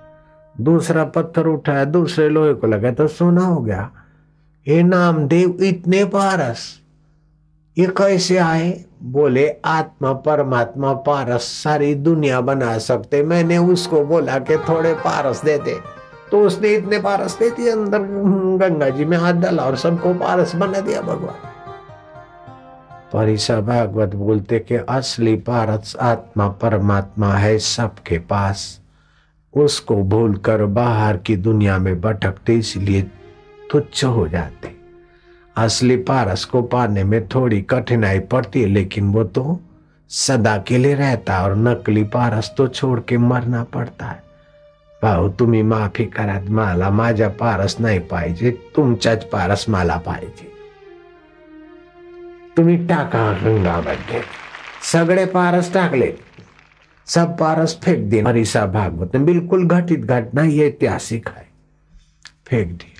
दूसरा 0.61 1.05
पत्थर 1.05 1.45
उठाया, 1.45 1.85
दूसरे 1.85 2.29
लोहे 2.29 2.53
को 2.53 2.67
लगाया 2.67 2.93
तो 2.93 3.07
सोना 3.07 3.41
हो 3.41 3.61
गया। 3.61 3.91
ये 4.67 4.83
नामदेव 4.83 5.57
इतने 5.61 6.05
पारस। 6.05 6.79
ये 7.77 7.87
कैसे 7.87 8.37
आए? 8.37 8.85
बोले, 9.05 9.55
आत्मा, 9.65 10.13
परमात्मा, 10.13 10.93
पारस, 10.93 11.41
सारी 11.41 11.95
दुनिया 11.95 12.41
बना 12.41 12.77
सकते। 12.77 13.23
मैंने 13.23 13.57
उसको 13.57 14.03
बोला 14.03 14.39
कि 14.39 14.57
थोड़े 14.57 14.93
पारस 14.93 15.45
दे 15.45 15.57
दे। 15.57 15.79
तो 16.31 16.41
उसने 16.41 16.69
इतने 16.69 16.99
पारस 16.99 17.39
दे 17.39 17.49
दिए, 17.49 17.71
अंदर 17.71 17.99
गंगा 18.57 18.89
जी 18.89 19.05
में 19.05 19.17
हाथ 19.17 19.33
डाला 19.33 19.63
और 19.63 19.75
सबको 19.75 20.13
पारस 20.13 20.55
बना 20.55 20.79
दिया 20.79 21.01
भगवान। 21.01 21.49
परिसा 23.13 23.61
भागवत 23.61 24.15
बोलते 24.15 24.59
कि 24.59 24.75
असली 24.75 25.35
पारस 25.35 25.95
आत्मा, 26.01 26.47
परमात्मा 26.47 27.33
है 27.33 27.59
सबके 27.59 28.17
पास। 28.17 28.81
उसको 29.53 29.95
भूलकर 29.95 30.65
बाहर 30.65 31.17
की 31.17 31.35
दुनिया 31.35 31.77
में 31.77 32.01
भटकते, 32.01 32.53
इसलिए 32.53 33.01
तुच्छ 33.71 34.05
हो 34.05 34.27
जाते। 34.27 34.82
असली 35.55 35.95
पारस 35.97 36.43
को 36.45 36.61
पाने 36.63 37.03
में 37.03 37.27
थोड़ी 37.27 37.61
कठिनाई 37.61 38.19
पड़ती 38.21 38.61
है, 38.61 38.67
लेकिन 38.67 39.11
वो 39.13 39.23
तो 39.25 39.59
सदा 40.09 40.57
के 40.57 40.77
लिए 40.77 40.95
रहता 40.95 41.41
और 41.43 41.55
नकली 41.57 42.03
पारस 42.03 42.53
तो 42.57 42.67
छोड़ 42.67 42.99
के 42.99 43.17
मरना 43.17 43.63
पड़ता 43.63 44.05
है। 44.05 44.21
भाऊ 45.01 45.29
तुम्ही 45.29 45.61
माफ़ी 45.63 46.05
करा 46.05 46.39
मला, 46.49 46.89
माझ्या 46.89 47.29
पारस 47.29 47.75
नाही 47.79 47.99
पाहिजे, 48.01 48.51
तुमच्याच 48.75 49.23
पारस 49.23 49.65
मला 49.69 49.97
पाहिजे। 49.97 50.51
तुम्ही 52.57 52.77
टाका 52.87 53.31
गंगामध्ये 53.33 54.21
सगळे 54.91 55.25
पारस 55.25 55.73
टाकले। 55.73 56.13
सब 57.07 57.37
पारस 57.37 57.79
फेंक 57.83 58.09
दिए 58.09 58.21
हरिसा 58.23 58.65
भागवत 58.65 59.15
में 59.15 59.25
बिल्कुल 59.25 59.67
घटित 59.67 59.99
घटना 59.99 60.43
ये 60.43 60.67
ऐतिहासिक 60.67 61.27
है 61.29 61.45
फेंक 62.47 62.67
दिए 62.67 62.92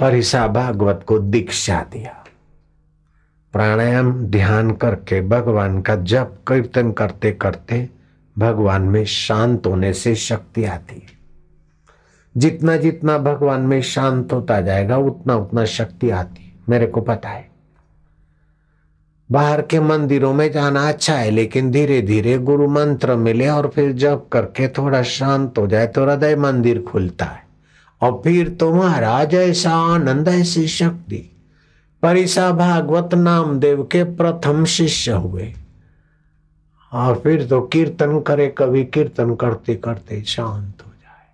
परिसा 0.00 0.46
भागवत 0.46 1.04
को 1.06 1.18
दीक्षा 1.18 1.80
दिया 1.92 2.14
प्राणायाम 3.54 4.12
ध्यान 4.26 4.70
करके 4.70 5.20
भगवान 5.20 5.80
का 5.82 5.96
जप 5.96 6.36
कीर्तन 6.48 6.92
करते 6.92 7.30
करते 7.32 7.88
भगवान 8.36 8.82
में 8.82 9.04
शांत 9.04 9.66
होने 9.66 9.92
से 9.92 10.14
शक्ति 10.14 10.64
आती 10.64 10.94
है 10.94 11.16
जितना 12.34 12.76
जितना 12.76 13.16
भगवान 13.18 13.60
में 13.60 13.80
शांत 13.82 14.32
होता 14.32 14.60
जाएगा 14.60 14.96
उतना 14.96 15.36
उतना 15.36 15.64
शक्ति 15.64 16.10
आती 16.10 16.44
है 16.44 16.52
मेरे 16.68 16.86
को 16.86 17.00
पता 17.00 17.28
है 17.28 17.46
बाहर 19.30 19.62
के 19.62 19.80
मंदिरों 19.80 20.32
में 20.34 20.50
जाना 20.52 20.88
अच्छा 20.88 21.14
है 21.14 21.30
लेकिन 21.30 21.70
धीरे 21.70 22.00
धीरे 22.02 22.38
गुरु 22.38 22.68
मंत्र 22.68 23.16
मिले 23.16 23.48
और 23.48 23.68
फिर 23.74 23.92
जप 23.92 24.28
करके 24.32 24.68
थोड़ा 24.68 25.02
शांत 25.02 25.58
हो 25.58 25.66
जाए 25.66 25.86
तो 25.86 26.04
हृदय 26.04 26.36
मंदिर 26.36 26.82
खुलता 26.82 27.24
है 27.24 27.47
और 28.02 28.20
फिर 28.24 28.48
तो 28.48 28.72
महाराज 28.74 29.34
ऐसा 29.34 29.70
आनंद 29.70 30.28
ऐसी 30.28 30.66
शक्ति 30.68 31.30
परिसा 32.02 32.50
भागवत 32.52 33.14
नामदेव 33.14 33.82
के 33.82 34.04
प्रथम 34.04 34.64
शिष्य 34.64 35.12
हुए। 35.12 35.52
और 36.92 37.20
फिर 37.24 37.46
तो 37.46 37.60
कीर्तन 37.60 38.20
करे, 38.20 38.54
कभी 38.58 38.84
कीर्तन 38.84 39.34
करते 39.34 39.74
करते 39.74 40.20
शांत 40.22 40.82
हो 40.86 40.92
जाए। 41.02 41.26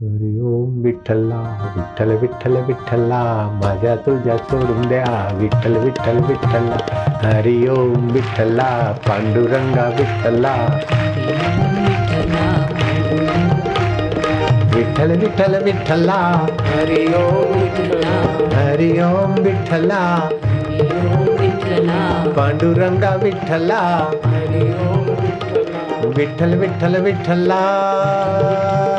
हरि 0.00 0.40
ओम 0.40 0.80
विठ्ठला, 0.82 1.40
विठ्ठल 1.76 2.16
विठ्ठल, 2.16 2.56
विठ्ठला, 2.56 3.22
माझ्या 3.60 3.96
तुझ्या 3.96 4.36
सोडून 4.36 4.88
द्या। 4.88 5.30
विठ्ठल 5.34 5.76
विठ्ठल, 5.78 6.18
विठ्ठला 6.20 6.78
हरि 7.22 7.68
ओम 7.68 8.10
विठ्ठला, 8.10 8.92
पांडुरंगा 9.08 9.88
विठ्ठला। 9.88 10.54
विठ्ठल 14.74 15.10
विठ्ठल 15.20 15.54
विठ्ठला 15.64 16.18
हरि 16.68 17.04
ओम 17.16 17.60
हरि 18.54 18.90
ओम 19.02 19.34
विठ्ठला 19.42 20.00
पांडुरंगा 22.36 23.14
विठ्ठला 23.22 23.80
विठ्ठल 26.16 26.54
विठ्ठल 26.58 27.00
विठ्ठला 27.04 27.62
माझ 28.32 28.93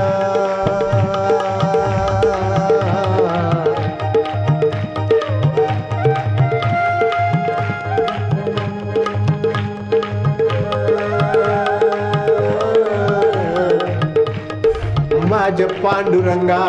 पांडुरंगा। 15.67 16.61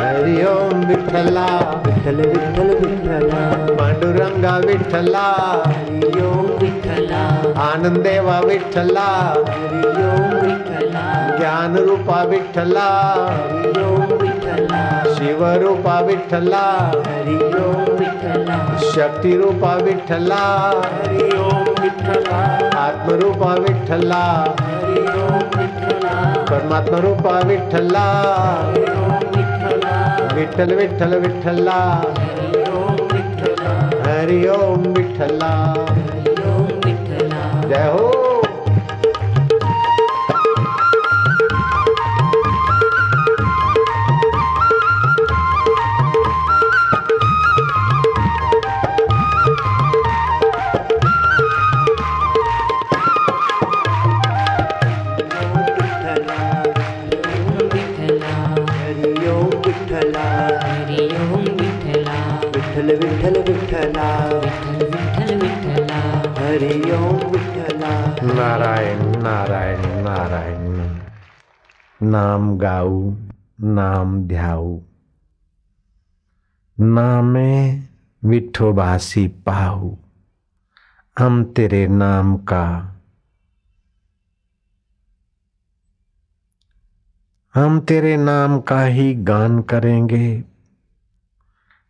हरि 0.00 0.44
ओम 0.44 0.80
विठ्ठला। 0.80 1.46
विठ्ठल 1.86 2.16
विठ्ठल 2.16 2.86
विठ्ठला। 2.86 3.66
पांडुरंगा 3.74 4.58
विठ्ठला। 4.66 5.26
हरि 5.66 6.20
ओम 6.22 6.46
विठ्ठला। 6.46 7.22
आनंदेवा 7.56 8.40
विठ्ठला। 8.40 9.34
हरि 9.48 9.86
ओम 9.86 10.46
विठ्ठला। 10.46 11.36
ज्ञान 11.38 11.76
रूपा 11.76 12.22
विठ्ठला। 12.22 12.88
हरि 13.40 13.82
ओम 13.82 14.02
विठ्ठला। 14.02 15.02
शिवरूपा 15.14 16.00
विठ्ठला। 16.00 16.90
हरि 17.06 17.34
ओम 17.34 17.96
विठ्ठला। 17.96 18.76
शक्ती 18.94 19.36
रूपा 19.36 19.74
विठ्ठला। 19.74 20.72
हरि 20.84 21.36
विठ्ठला। 23.54 24.24
हरि 24.54 25.06
ओम 25.06 25.58
विठ्ठला। 25.58 26.22
परमात्मा 26.50 26.98
रूपा 26.98 27.38
विठला 27.46 28.06
विठल 30.34 30.74
विठल 30.74 31.14
विठला 31.18 31.80
हरिओम 34.06 34.82
विठला 34.92 35.52
जय 37.68 37.88
हो। 37.92 38.21
नाम 72.12 72.58
गाऊ, 72.58 73.14
नाम 73.60 74.22
ध्याऊ। 74.28 74.80
नामे 76.78 77.52
विठोबासी 78.22 79.28
पाहू, 79.28 79.98
हम 81.16 81.44
तेरे 81.44 81.86
नाम 81.88 82.36
का। 82.36 82.64
हम 87.54 87.80
तेरे 87.80 88.16
नाम 88.16 88.60
का 88.60 88.82
ही 88.82 89.14
गान 89.14 89.62
करेंगे, 89.62 90.44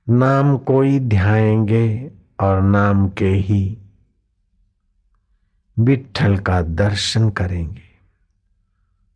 नाम 0.08 0.56
कोई 0.58 0.98
ध्याएँगे 1.00 2.10
और 2.40 2.62
नाम 2.62 3.08
के 3.08 3.28
ही 3.28 3.62
विठल 5.78 6.36
का 6.38 6.62
दर्शन 6.62 7.30
करेंगे। 7.30 7.81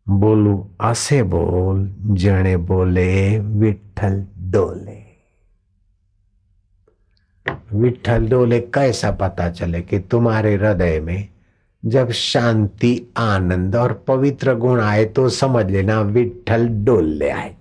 बोलू, 0.09 0.69
आसे 0.81 1.23
बोल 1.23 1.95
जने 2.01 2.57
बोले 2.57 3.39
विठल 3.39 4.25
डोले. 4.37 4.97
विठल 7.73 8.27
डोले 8.27 8.59
कैसा 8.59 9.11
पता 9.11 9.49
चले 9.49 9.81
कि 9.81 9.99
तुम्हारे 9.99 10.55
हृदय 10.55 10.99
में 10.99 11.27
जब 11.85 12.11
शांति, 12.11 13.07
आनंद 13.17 13.75
और 13.75 13.93
पवित्र 14.07 14.55
गुण 14.55 14.81
आए 14.81 15.05
तो 15.05 15.29
समझ 15.29 15.65
लेना 15.71 16.01
विठल 16.01 16.67
डोले 16.67 17.29
आए। 17.29 17.56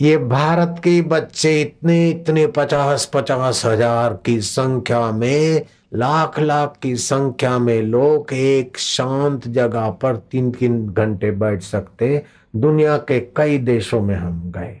ये 0.00 0.16
भारत 0.18 0.74
के 0.78 1.02
बच्चे 1.02 1.62
इतने 1.62 2.10
इतने 2.10 2.46
पचास 2.46 3.10
पचास 3.14 3.62
हज़ार 3.66 4.18
की 4.26 4.40
संख्या 4.40 5.10
में, 5.12 5.62
लाख 5.94 6.38
लाख 6.40 6.78
की 6.82 6.96
संख्या 6.96 7.58
में 7.58 7.82
लोग 7.82 8.32
एक 8.32 8.78
शांत 8.78 9.48
जगह 9.48 9.90
पर 9.90 10.16
तीन 10.16 10.50
तीन 10.50 10.88
घंटे 10.88 11.30
बैठ 11.30 11.62
सकते। 11.62 12.22
दुनिया 12.56 12.96
के 12.96 13.20
कई 13.20 13.58
देशों 13.58 14.00
में 14.00 14.14
हम 14.14 14.52
गए। 14.56 14.80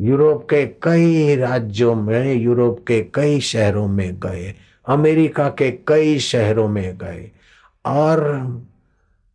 यूरोप 0.00 0.44
के 0.44 0.66
कई 0.66 1.36
राज्यों 1.36 1.94
में, 1.94 2.34
यूरोप 2.34 2.84
के 2.88 3.00
कई 3.14 3.40
शहरों 3.40 3.88
में 3.88 4.20
गए। 4.20 4.54
अमेरिका 4.88 5.48
के 5.48 5.70
कई 5.70 6.18
शहरों 6.18 6.68
में 6.68 6.98
गए। 6.98 7.30
और 7.86 8.20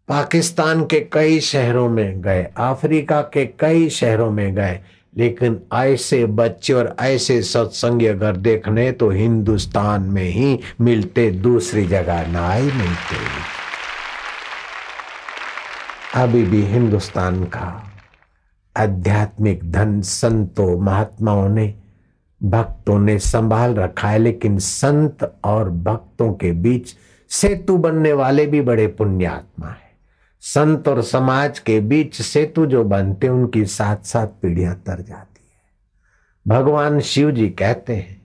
पाकिस्तान 0.08 0.86
के 0.86 1.00
कई 1.00 1.40
शहरों 1.40 1.90
में 1.90 2.22
गए। 2.22 2.44
अफ्रीका 2.58 3.22
के 3.22 3.46
कई 3.46 3.90
शहरों 3.90 4.32
में 4.32 4.56
गए। 4.56 4.80
लेकिन 5.18 5.60
ऐसे 5.74 6.26
बच्चे 6.26 6.74
और 6.74 6.96
ऐसे 7.00 7.42
सत्संग 7.42 8.04
अगर 8.04 8.36
देखने 8.36 8.92
तो 8.92 9.10
हिंदुस्तान 9.10 10.02
में 10.02 10.24
ही 10.24 10.60
मिलते, 10.82 11.32
दूसरी 11.32 11.86
जगह 11.86 12.28
ना 12.28 12.54
ही 12.54 12.72
मिलते। 12.72 13.18
अभी 16.16 16.44
भी 16.44 16.62
हिंदुस्तान 16.62 17.44
का 17.44 17.88
आध्यात्मिक 18.78 19.72
धन 19.72 20.02
संतों, 20.02 20.80
महात्माओं 20.80 21.50
ने, 21.50 21.74
भक्तों 22.42 23.00
ने 23.00 23.20
संभाल 23.20 23.74
रखा 23.76 24.10
है, 24.10 24.20
लेकिन 24.20 24.58
संत 24.60 25.40
और 25.44 25.70
भक्तों 25.70 26.34
के 26.34 26.52
बीच 26.52 26.96
सेतु 27.30 27.78
बनने 27.78 28.14
वाले 28.14 28.46
भी 28.46 28.62
बड़े 28.62 28.88
पुण्यात्मा 28.88 29.68
है। 29.68 29.81
संत 30.42 30.88
और 30.88 31.02
समाज 31.02 31.60
के 31.60 31.80
बीच 31.80 32.22
सेतु 32.22 32.66
जो 32.66 32.84
बनते 32.84 33.28
उनकी 33.28 33.66
साथ 33.66 33.98
साथ 33.98 34.28
पीढ़ियाँ 34.28 34.76
तर 34.76 35.02
जाती 35.02 35.50
है। 35.54 35.62
भगवान 36.48 37.00
शिव 37.00 37.32
जी 37.32 37.50
कहते 37.50 37.96
हैं, 37.96 38.22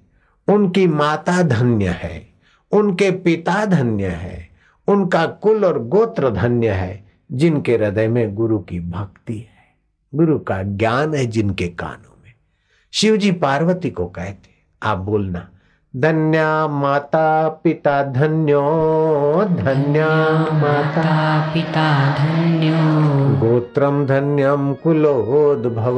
उनकी 0.48 0.87
माता 0.87 1.42
धन्य 1.42 1.88
है, 1.88 2.29
उनके 2.72 3.11
पिता 3.11 3.66
धन्य 3.66 4.07
है, 4.07 4.48
उनका 4.88 5.26
कुल 5.26 5.64
और 5.64 5.85
गोत्र 5.85 6.31
धन्य 6.31 6.70
है, 6.70 7.05
जिनके 7.33 7.76
हृदय 7.76 8.09
में 8.09 8.35
गुरु 8.35 8.59
की 8.59 8.81
भक्ति 8.81 9.38
है। 9.38 9.76
गुरु 10.14 10.38
का 10.38 10.62
ज्ञान 10.62 11.14
है 11.14 11.26
जिनके 11.26 11.68
कानों 11.68 12.22
में। 12.24 12.35
शिव 12.92 13.16
जी 13.16 13.33
पार्वती 13.33 13.90
को 13.90 14.07
कहते 14.07 14.50
आप 14.83 14.98
बोलना 14.98 15.48
धन्या 15.99 16.67
माता 16.67 17.49
पिता 17.49 18.03
धन्यो 18.03 18.61
धन्या 19.45 20.09
माता। 20.53 21.41
पिता 21.55 22.15
धन्यो। 22.15 22.81
गोत्रम 23.37 24.07
धन्यम 24.07 24.75
कुलोद्भव। 24.75 25.97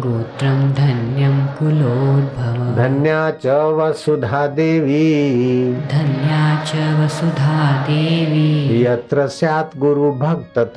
गोत्रं 0.00 0.72
धन्यं 0.72 1.46
कुलोद्भव। 1.46 2.76
धन्या 2.76 3.30
च 3.30 3.46
वसुधा 3.46 4.46
देवी। 4.46 5.74
धन्या 5.74 6.64
च 6.64 6.72
वसुधा 7.00 7.82
देवी। 7.82 8.82
यत्र 8.82 9.26
स्यात् 9.26 9.78
गुरु 9.78 10.12
भक्तत 10.12 10.74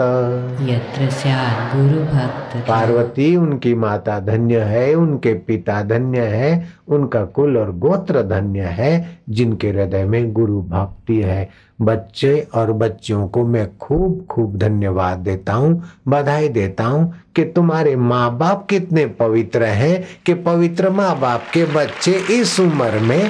यत्र 0.61 1.09
स्यात् 1.09 1.75
गुरुभक्त 1.75 2.57
पार्वती 2.57 3.35
उनकी 3.35 3.75
माता 3.75 4.19
धन्य 4.19 4.59
है 4.59 4.93
उनके 4.93 5.33
पिता 5.33 5.81
धन्य 5.81 6.19
है 6.19 6.67
उनका 6.87 7.25
कुल 7.25 7.57
और 7.57 7.71
गोत्र 7.71 8.34
धन्य 8.35 8.61
है 8.71 9.19
जिनके 9.29 9.69
हृदय 9.69 10.03
में 10.03 10.31
गुरु 10.33 10.61
भक्ति 10.61 11.21
है। 11.21 11.49
बच्चे 11.81 12.39
और 12.55 12.71
बच्चियों 12.73 13.27
को 13.27 13.43
मैं 13.45 13.67
खूब 13.77 14.25
खूब 14.31 14.57
धन्यवाद 14.57 15.17
देता 15.17 15.53
हूँ, 15.53 15.83
बधाई 16.07 16.47
देता 16.49 16.83
हूँ 16.83 17.13
कि 17.35 17.43
तुम्हारे 17.45 17.95
माँ 17.95 18.37
बाप 18.37 18.65
कितने 18.69 19.05
पवित्र 19.19 19.63
हैं 19.63 20.03
कि 20.25 20.33
पवित्र 20.33 20.89
माँ 20.89 21.19
बाप 21.19 21.49
के 21.53 21.65
बच्चे 21.65 22.11
इस 22.11 22.59
उम्र 22.59 22.99
में 22.99 23.29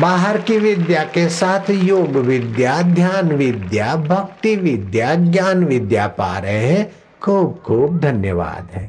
बाहर 0.00 0.38
की 0.38 0.58
विद्या 0.58 1.04
के 1.04 1.28
साथ 1.28 1.70
योग 1.70 2.16
विद्या, 2.16 2.80
ध्यान 2.82 3.32
विद्या, 3.32 3.94
भक्ति 3.96 4.56
विद्या, 4.56 5.14
ज्ञान 5.14 5.64
विद्या 5.64 6.06
पा 6.08 6.38
रहे 6.38 6.66
हैं। 6.66 6.90
खूब 7.22 7.60
खूब 7.66 7.98
धन्यवाद 7.98 8.68
है। 8.74 8.87